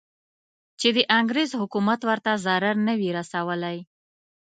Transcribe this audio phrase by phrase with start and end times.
[0.79, 3.77] چې د انګریز حکومت ورته ضرر نه وي رسولی.